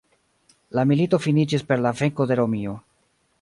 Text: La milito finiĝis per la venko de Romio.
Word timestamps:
La 0.79 0.85
milito 0.91 1.19
finiĝis 1.25 1.65
per 1.73 1.85
la 1.89 1.93
venko 2.01 2.27
de 2.33 2.39
Romio. 2.41 2.75